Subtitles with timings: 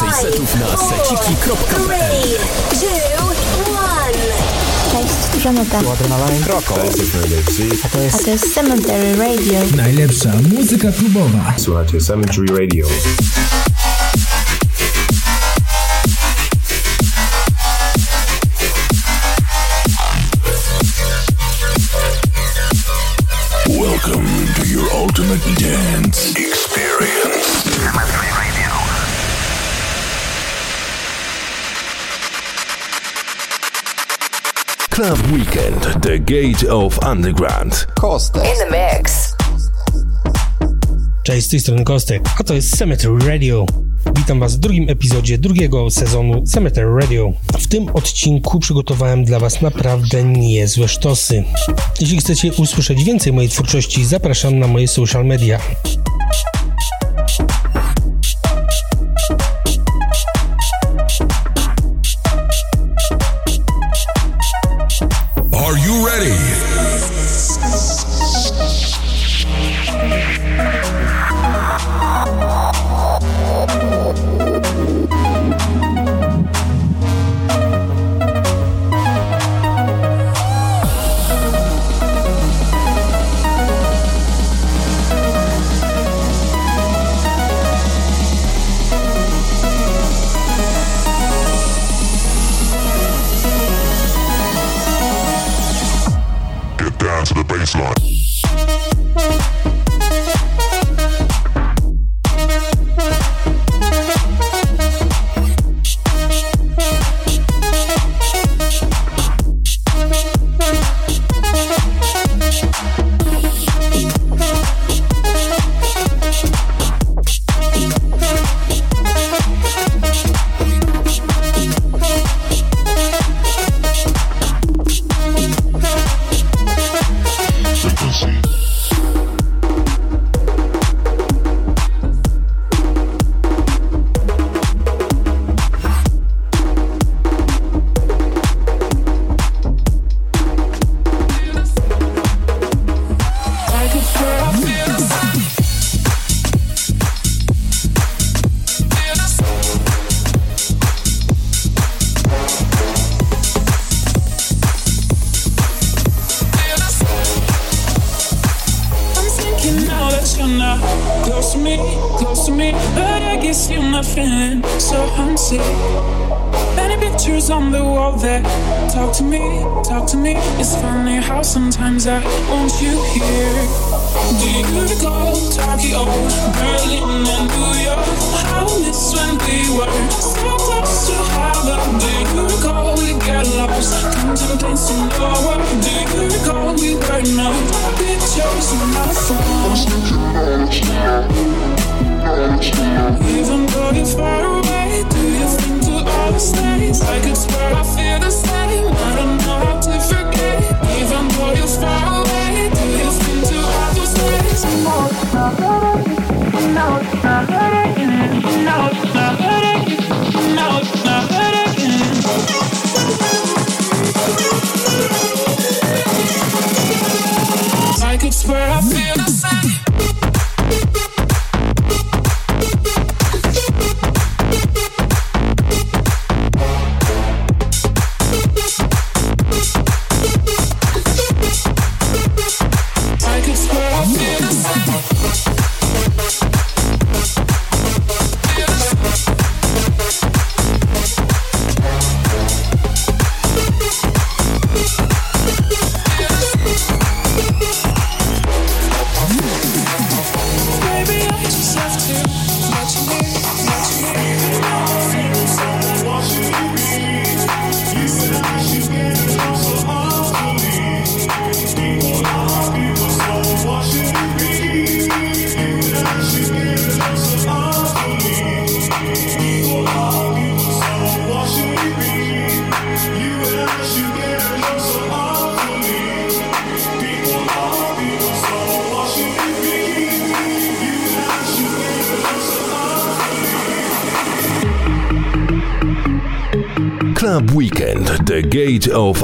[0.00, 2.38] Więcej setów na seciki.pl
[4.92, 5.80] Cześć, Żaneta.
[5.80, 6.46] Tu Adrenaline.
[6.46, 6.74] Roko.
[6.74, 7.00] To jest,
[8.14, 9.60] A to jest Cemetery Radio.
[9.76, 11.54] Najlepsza muzyka klubowa.
[11.56, 12.86] Słuchajcie, Cemetery Radio.
[35.32, 37.86] Weekend, The Gate of Underground.
[37.94, 38.42] Kostek.
[38.44, 39.34] In the mix.
[41.22, 43.66] Cześć, z tej strony Kostek, a to jest Cemetery Radio.
[44.16, 47.32] Witam Was w drugim epizodzie drugiego sezonu Cemetery Radio.
[47.60, 51.44] W tym odcinku przygotowałem dla Was naprawdę niezłe sztosy.
[52.00, 55.58] Jeśli chcecie usłyszeć więcej mojej twórczości, zapraszam na moje social media.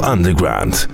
[0.01, 0.88] Underground.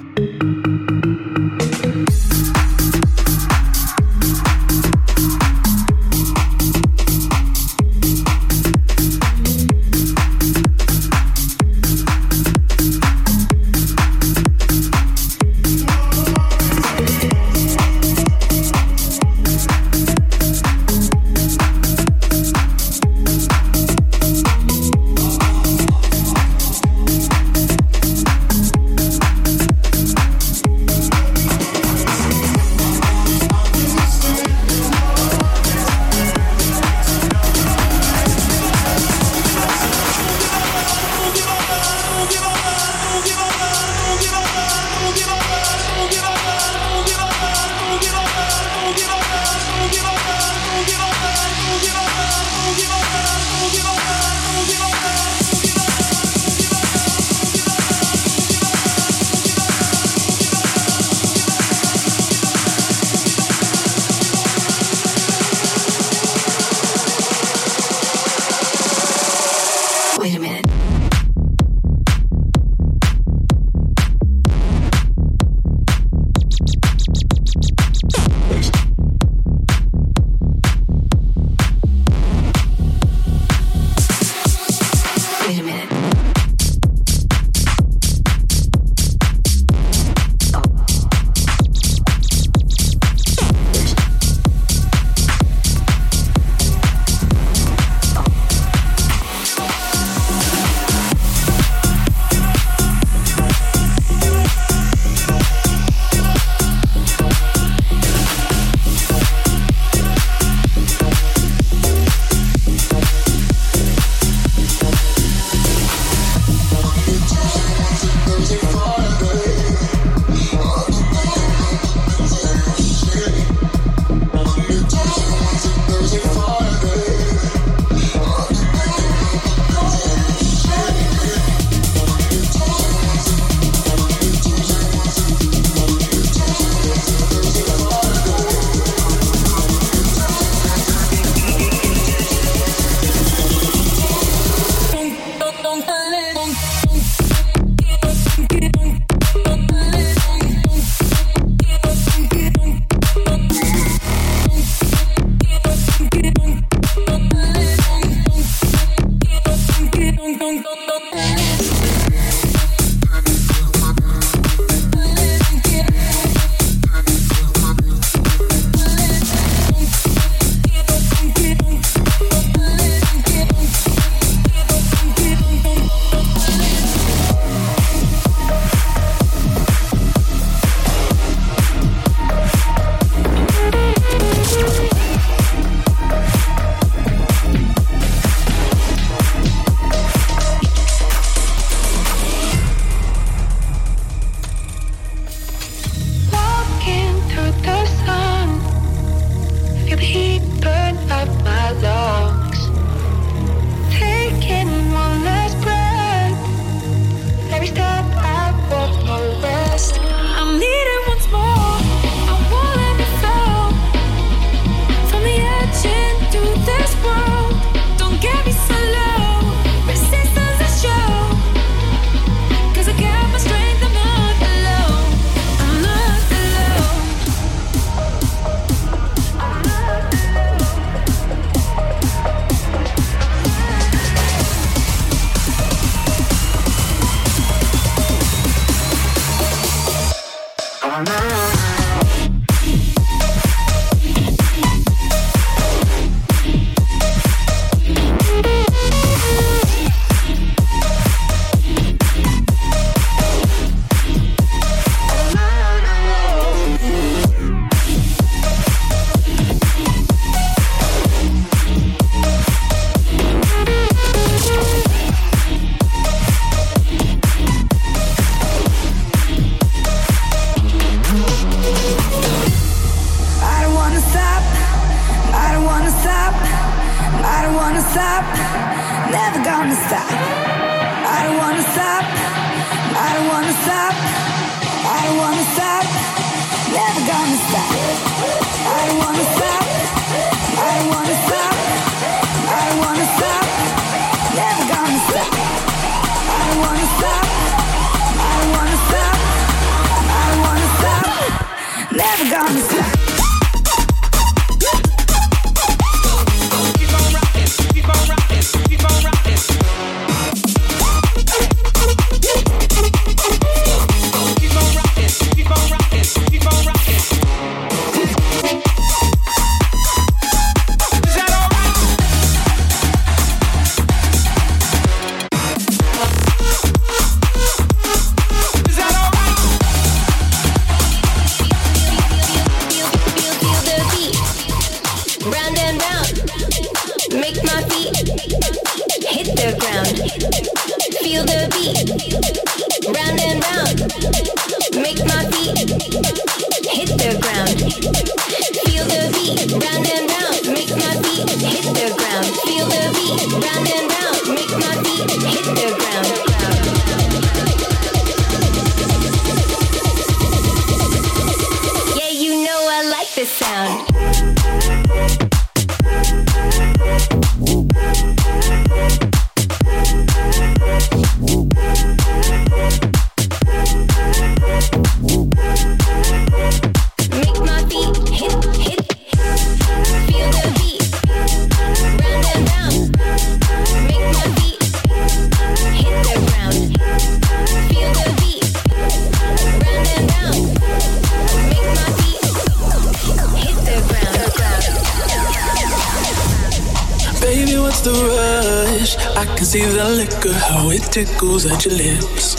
[400.92, 402.35] Tickles at your lips.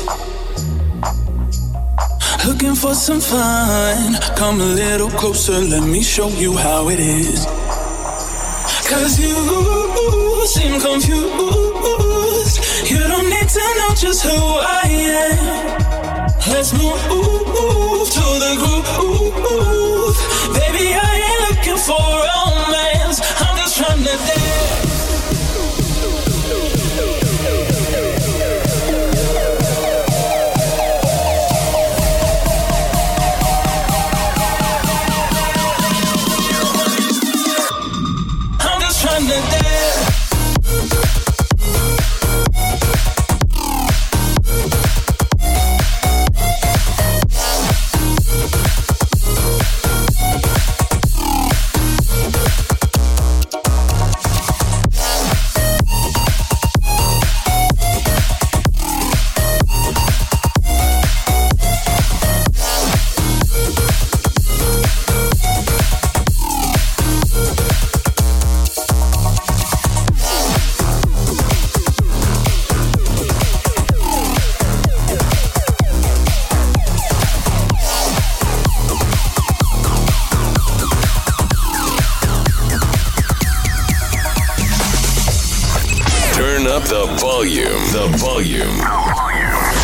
[2.46, 4.14] Looking for some fun.
[4.36, 7.46] Come a little closer, let me show you how it is.
[8.88, 9.34] Cause you
[10.46, 12.58] seem confused.
[12.90, 15.78] You don't need to know just who I am.
[16.52, 17.00] Let's move
[18.16, 20.16] to the groove.
[20.54, 23.20] Baby, I ain't looking for romance.
[23.40, 24.85] I'm just trying to dance.
[86.76, 87.64] up the volume.
[87.92, 88.76] The volume.
[88.76, 89.76] The volume.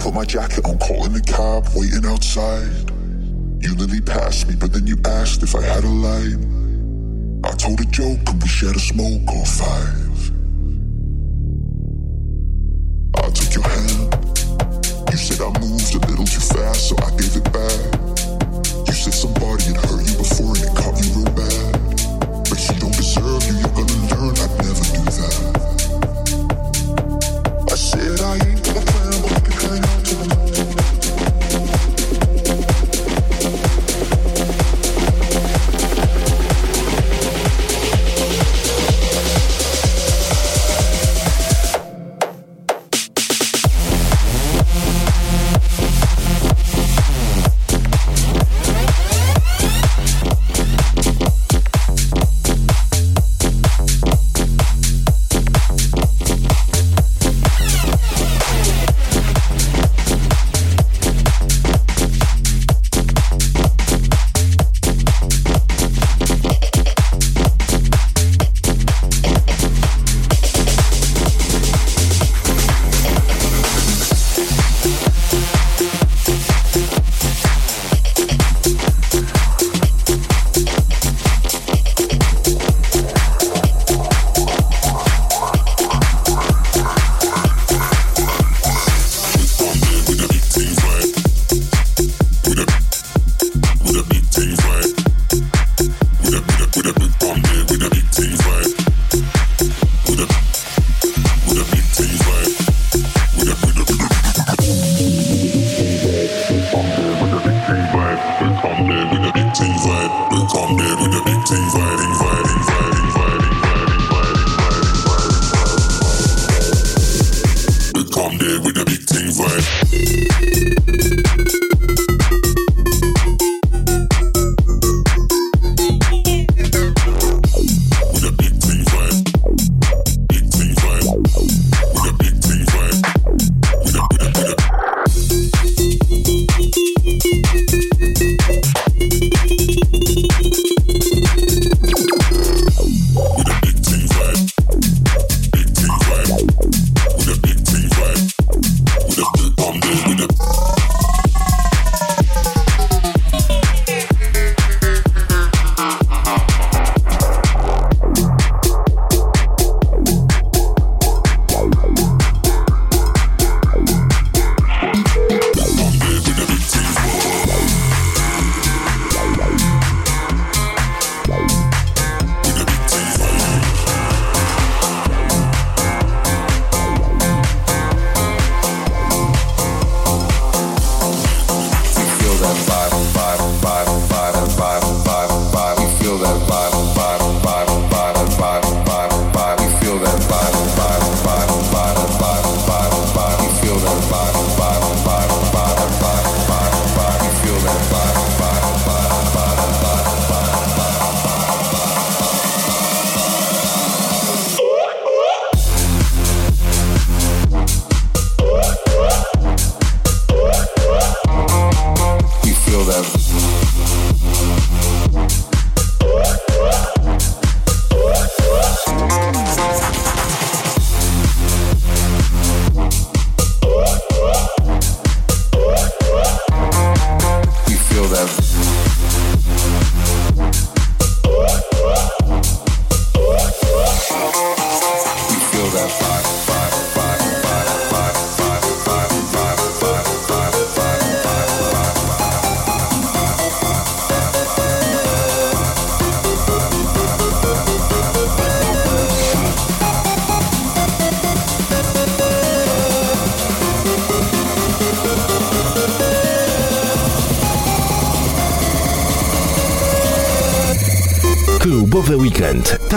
[0.00, 2.90] put my jacket on, calling the cab, waiting outside.
[3.60, 6.38] You nearly passed me, but then you asked if I had a light.
[7.44, 10.07] I told a joke and we shared a smoke or fire.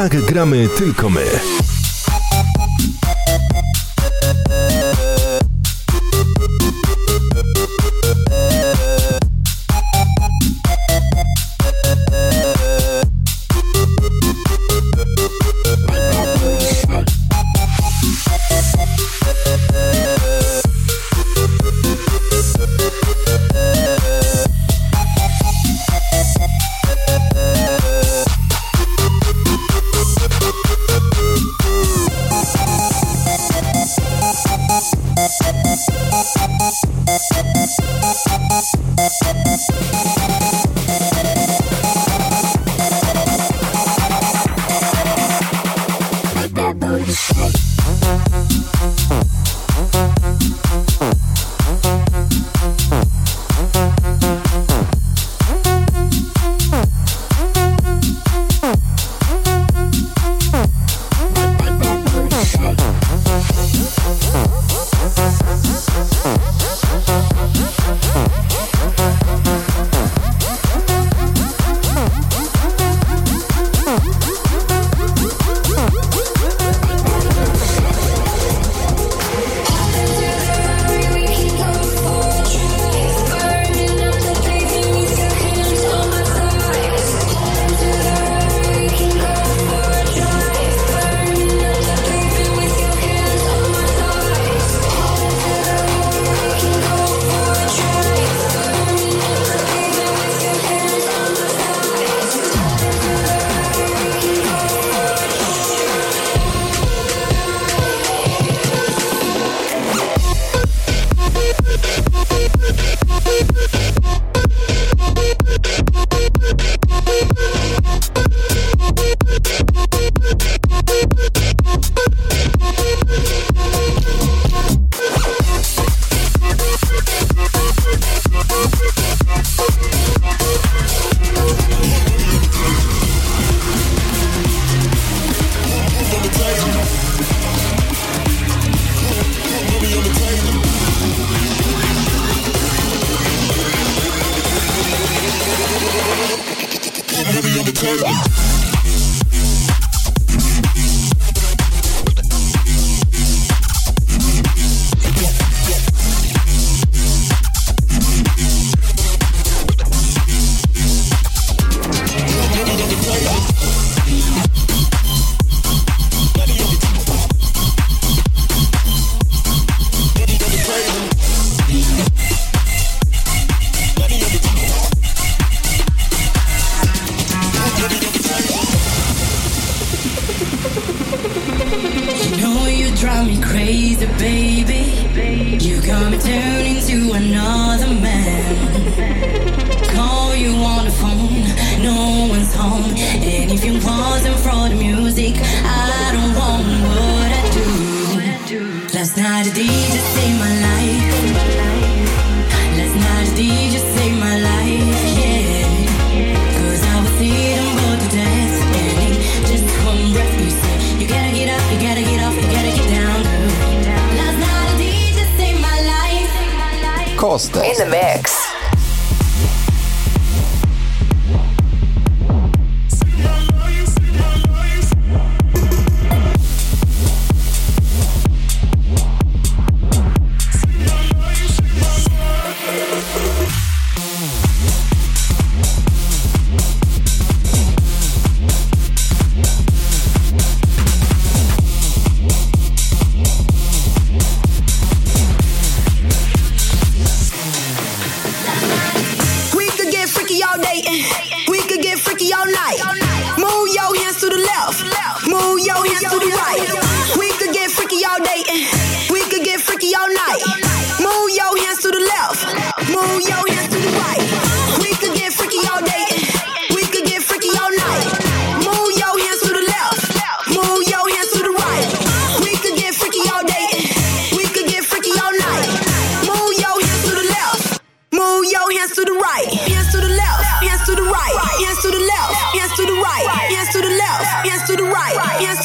[0.01, 1.70] Tak gramy tylko my.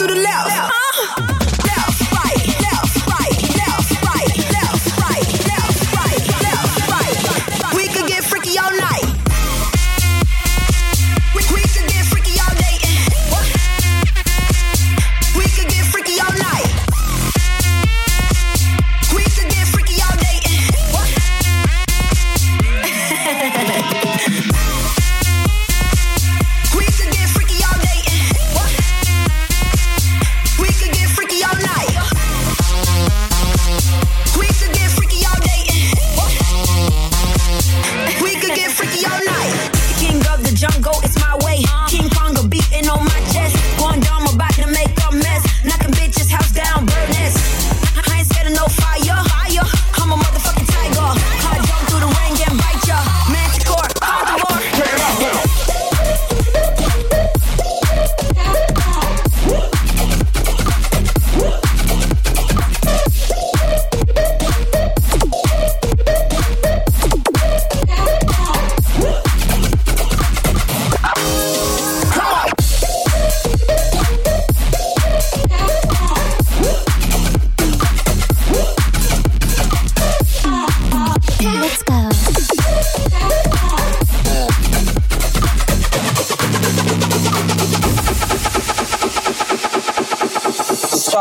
[0.06, 0.75] We could get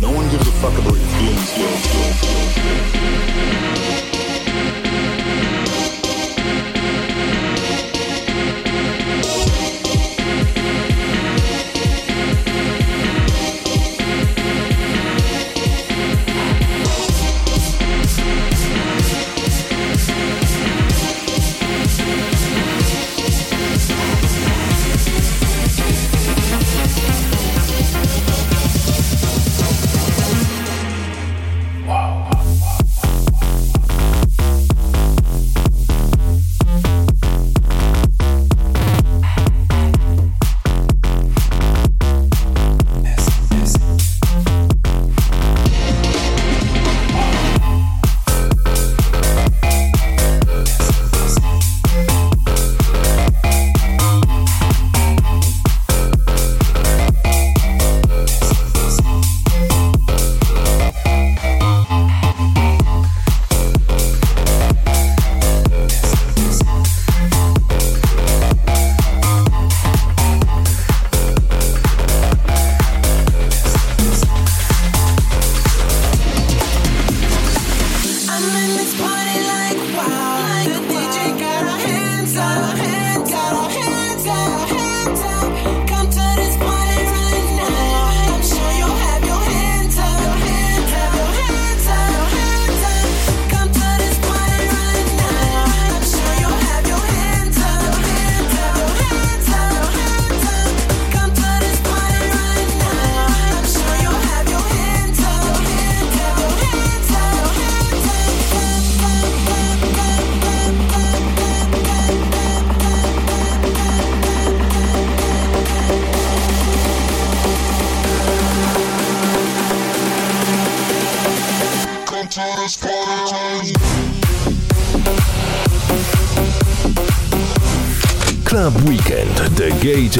[0.00, 1.60] No one gives a fuck about your feelings.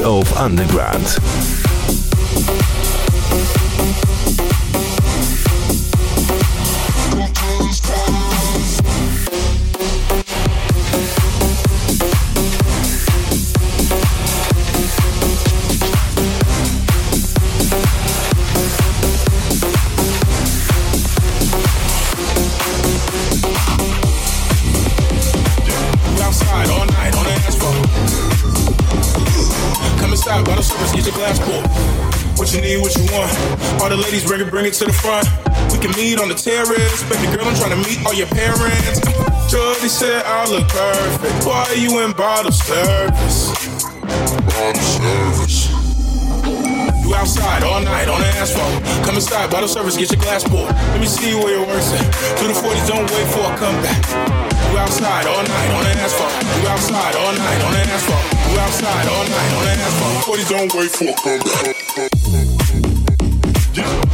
[0.03, 1.30] of Underground.
[34.61, 35.25] Bring it to the front.
[35.73, 37.01] We can meet on the terrace.
[37.09, 39.01] Baby girl, I'm trying to meet all your parents.
[39.49, 41.49] Jody said I look perfect.
[41.49, 43.57] Why are you in bottle service?
[44.05, 45.73] Bottle service.
[47.01, 48.85] You outside all night on the asphalt.
[49.07, 50.69] Come inside, bottle service, get your glass pulled.
[50.69, 52.05] Let me see where your work's at.
[52.39, 53.97] To the 40s, don't wait for a comeback.
[54.69, 56.37] You outside all night on the asphalt.
[56.61, 58.25] You outside all night on the asphalt.
[58.53, 60.37] You outside all night on the asphalt.
[60.37, 61.81] 40s don't wait for a comeback.
[63.73, 64.10] if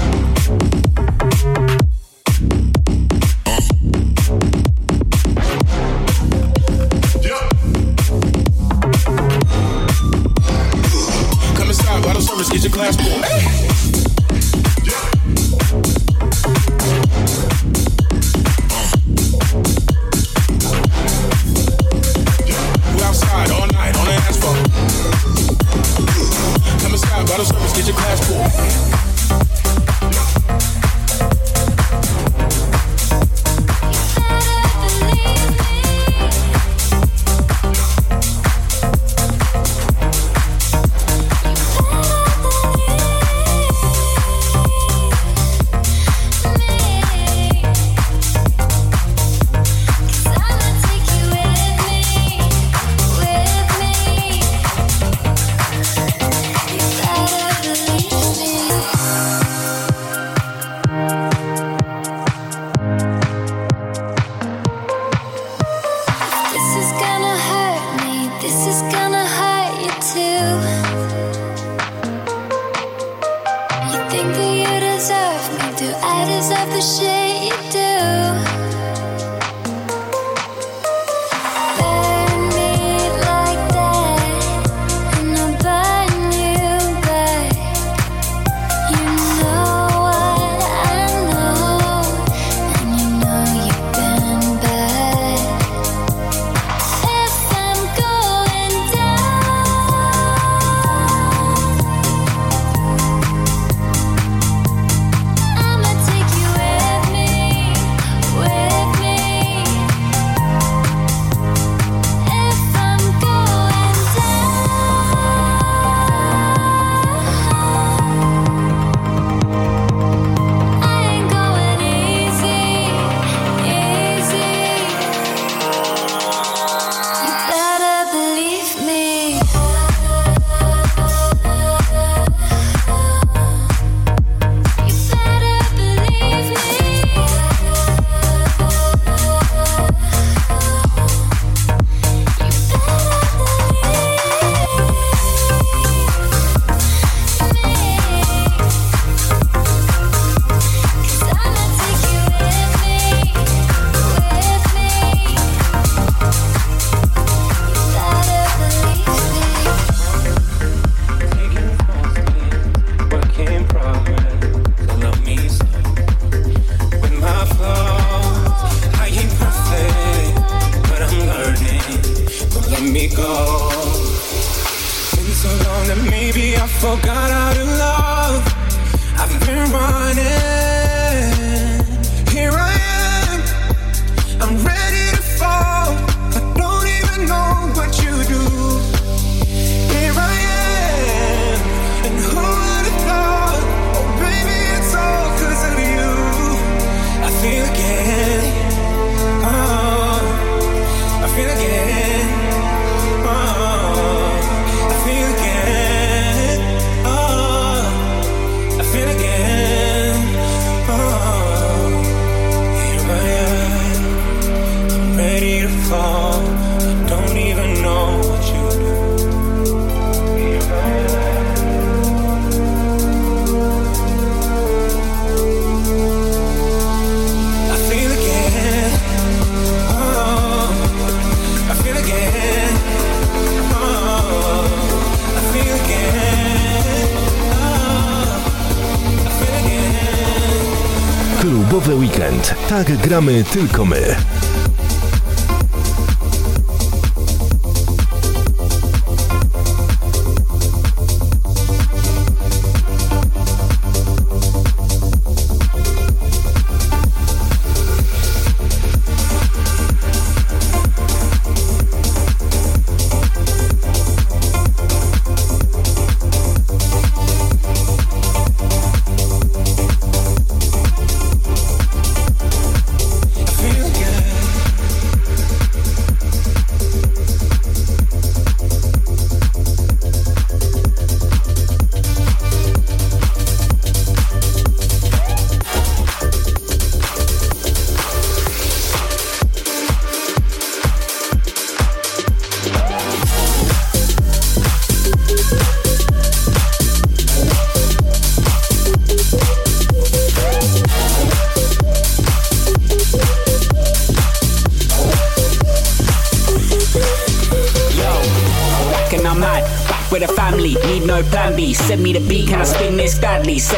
[242.69, 244.17] Tak gramy tylko my.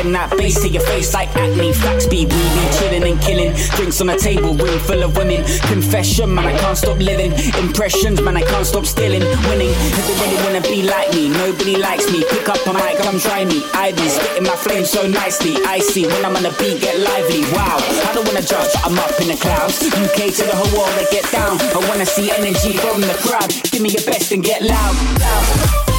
[0.03, 1.73] send that face to your face like acne.
[1.73, 3.53] Facts be weaving, chilling and killing.
[3.77, 5.43] Drinks on the table, room full of women.
[5.67, 7.33] Confession, man, I can't stop living.
[7.59, 9.25] Impressions, man, I can't stop stealing.
[9.49, 11.29] Winning, everybody wanna be like me.
[11.29, 12.25] Nobody likes me.
[12.31, 13.63] Pick up a mic, come try me.
[13.75, 15.57] I be spitting my flame so nicely.
[15.67, 17.43] Icy, when I'm on the beat, get lively.
[17.53, 19.83] Wow, I don't wanna judge, I'm up in the clouds.
[19.83, 21.59] UK to the whole world, I get down.
[21.75, 23.51] I wanna see energy from the crowd.
[23.71, 24.95] Give me your best and get loud.
[25.19, 25.98] loud.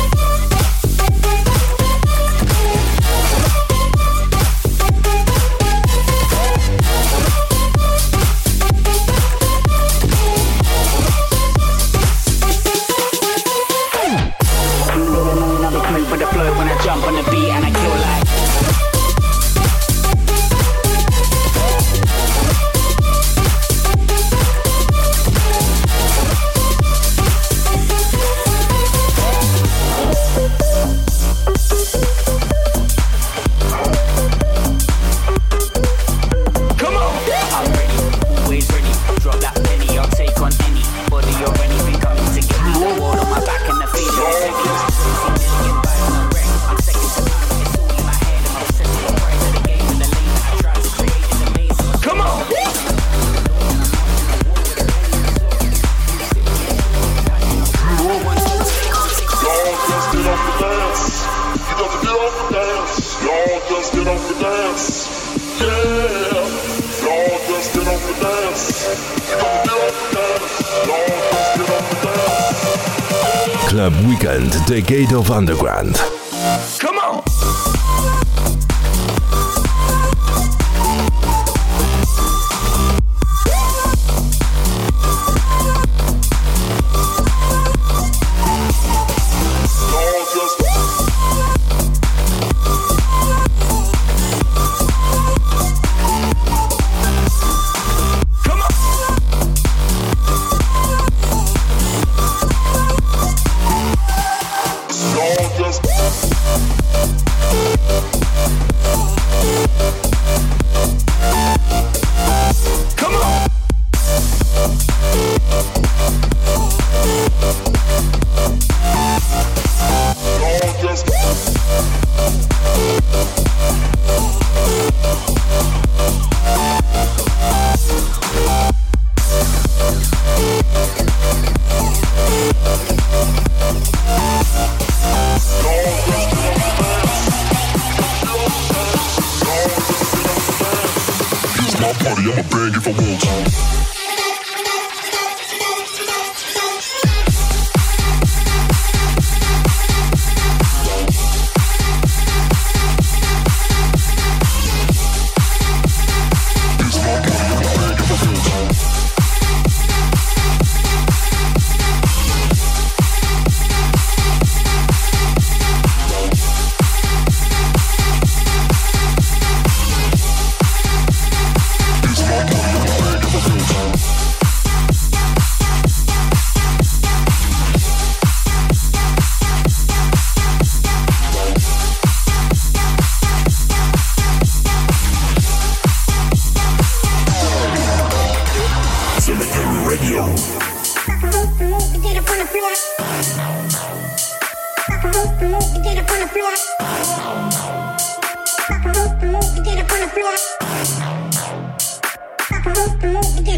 [200.20, 200.28] Get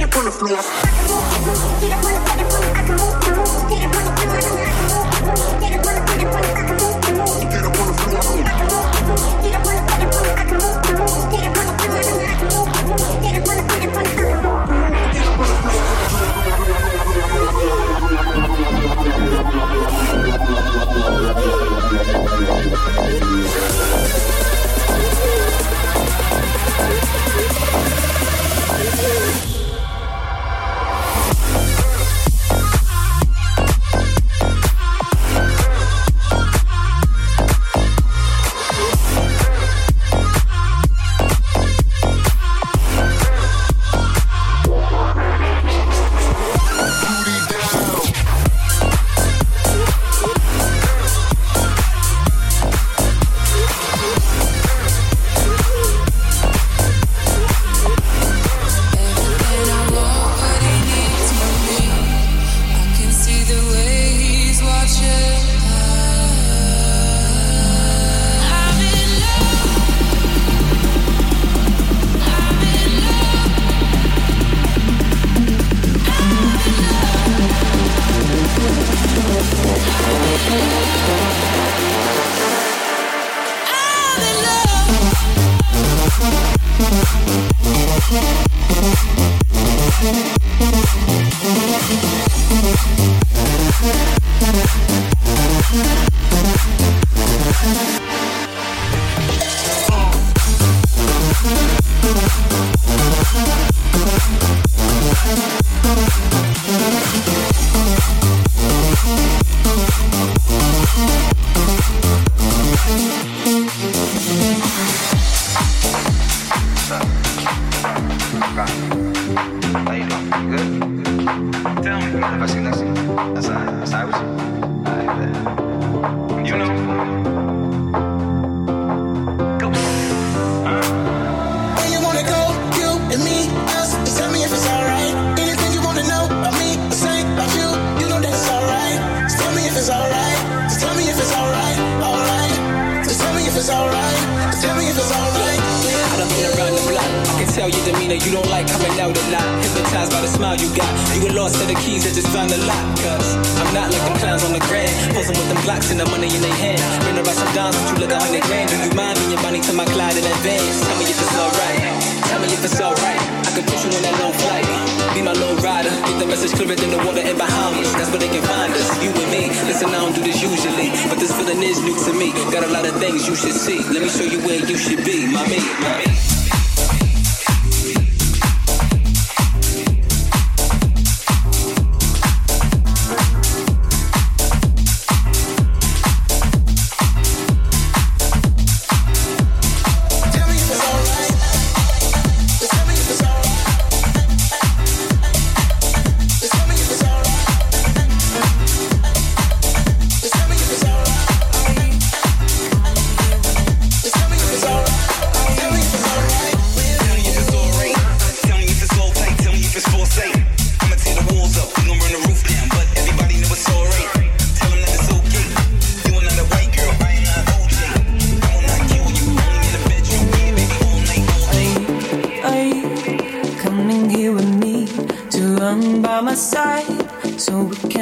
[0.04, 0.62] up on the floor.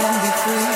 [0.00, 0.67] can be free.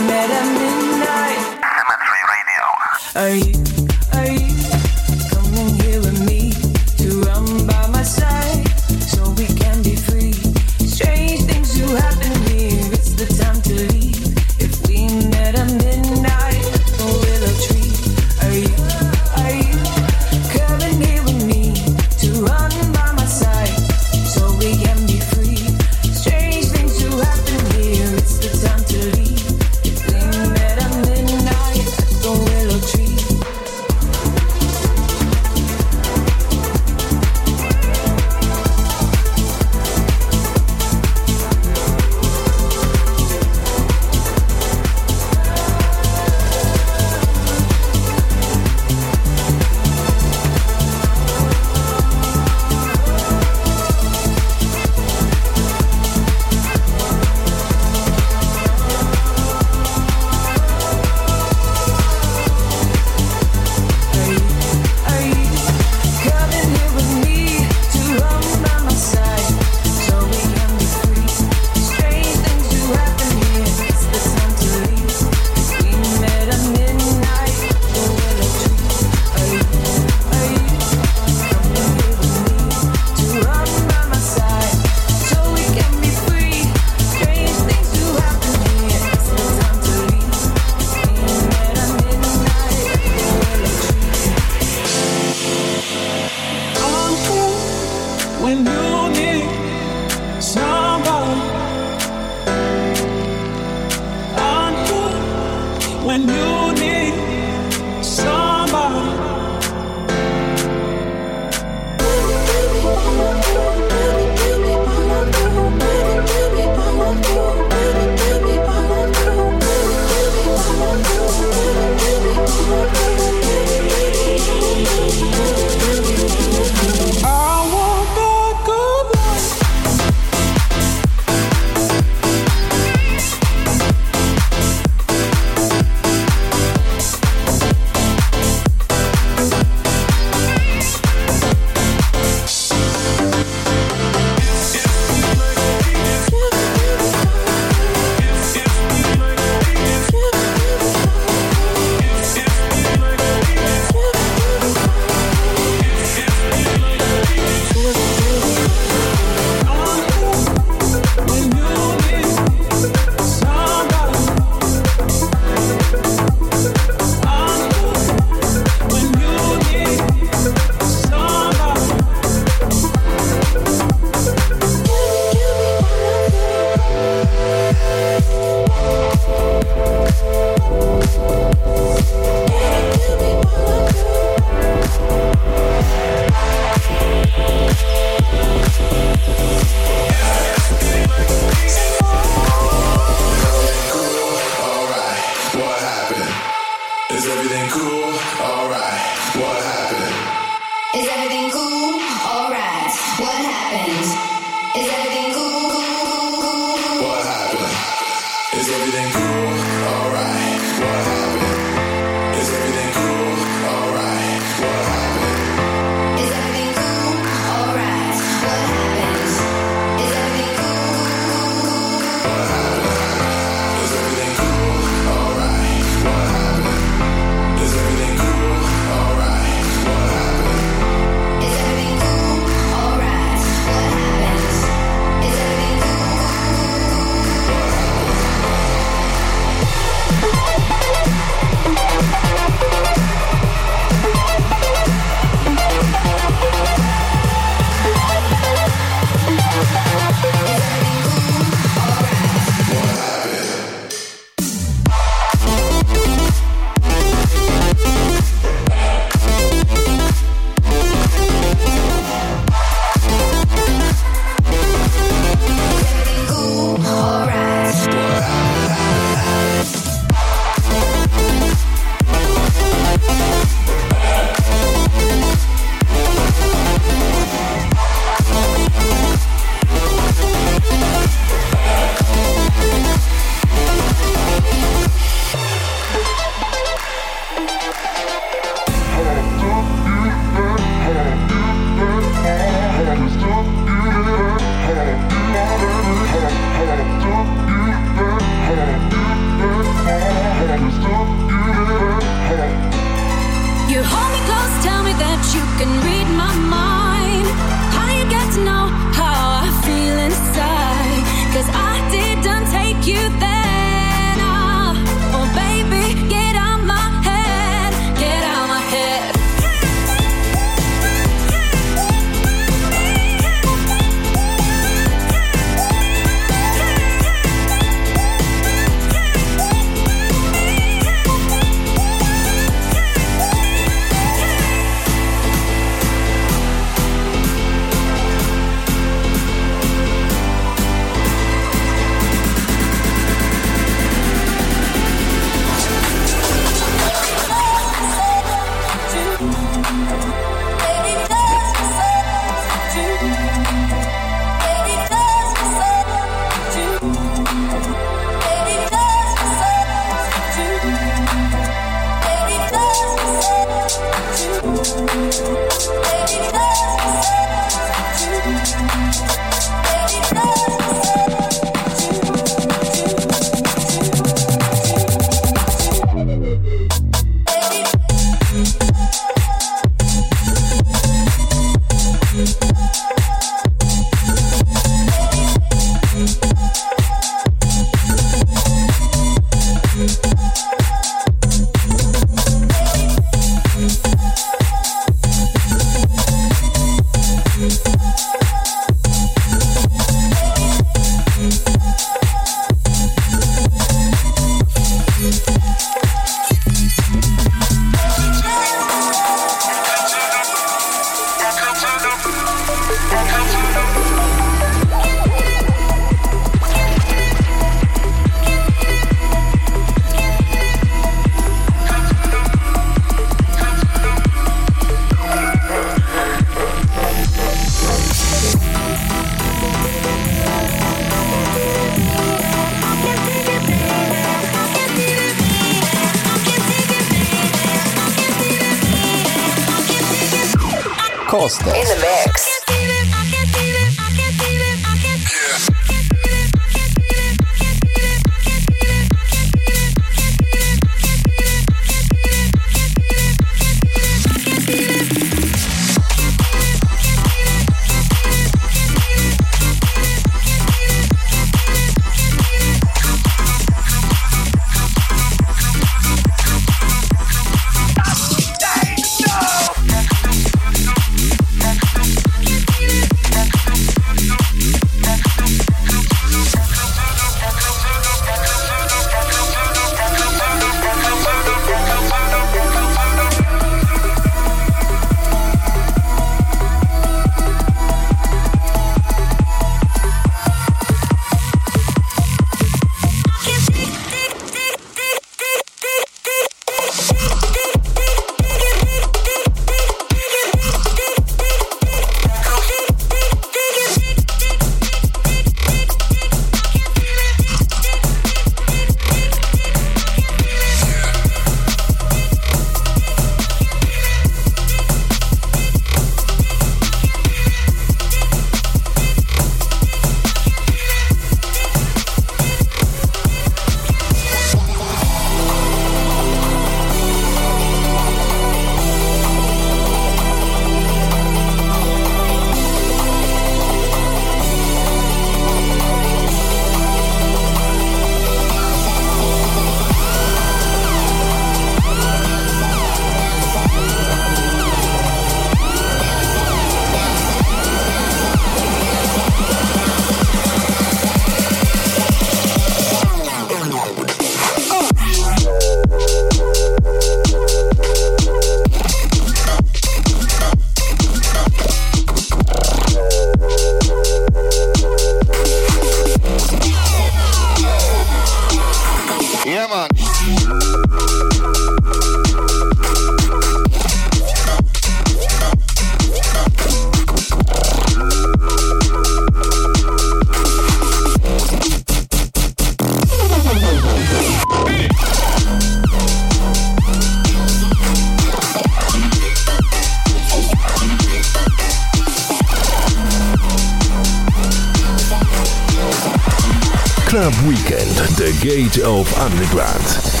[598.21, 600.00] Gate of Underground.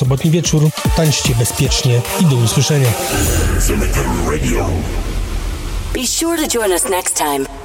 [0.00, 0.62] sobotni wieczór,
[0.96, 2.88] tańczcie bezpiecznie i do usłyszenia.
[5.94, 7.59] Be sure to join us next time.